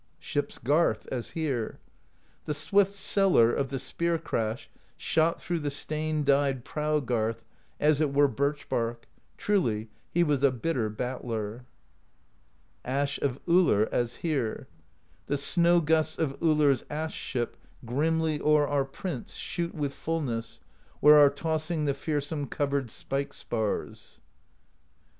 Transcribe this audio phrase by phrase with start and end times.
[0.17, 1.77] Ship's Garth, as here:
[2.45, 7.45] The swift Sweller of the Spear Crash Shot through the stain dyed Prow Garth
[7.79, 11.65] As it were birch bark; truly He was a bitter battler.
[12.83, 14.67] Ash of Ullr, as here:
[15.27, 17.55] The Snow Gusts of UUr's Ash Ship
[17.85, 20.61] Grimly o'er our Prince shoot With fullness,
[20.99, 24.19] where are tossing The fearsome covered spike spars.